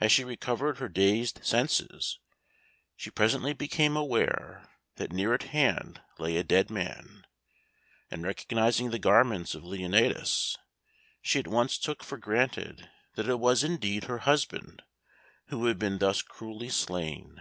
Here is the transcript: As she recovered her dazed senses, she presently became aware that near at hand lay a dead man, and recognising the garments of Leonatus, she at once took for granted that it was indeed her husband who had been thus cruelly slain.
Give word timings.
As 0.00 0.10
she 0.10 0.24
recovered 0.24 0.78
her 0.78 0.88
dazed 0.88 1.38
senses, 1.44 2.18
she 2.96 3.12
presently 3.12 3.52
became 3.52 3.96
aware 3.96 4.68
that 4.96 5.12
near 5.12 5.32
at 5.34 5.44
hand 5.54 6.00
lay 6.18 6.36
a 6.36 6.42
dead 6.42 6.68
man, 6.68 7.24
and 8.10 8.24
recognising 8.24 8.90
the 8.90 8.98
garments 8.98 9.54
of 9.54 9.62
Leonatus, 9.62 10.56
she 11.20 11.38
at 11.38 11.46
once 11.46 11.78
took 11.78 12.02
for 12.02 12.18
granted 12.18 12.90
that 13.14 13.28
it 13.28 13.38
was 13.38 13.62
indeed 13.62 14.06
her 14.06 14.18
husband 14.26 14.82
who 15.46 15.66
had 15.66 15.78
been 15.78 15.98
thus 15.98 16.22
cruelly 16.22 16.68
slain. 16.68 17.40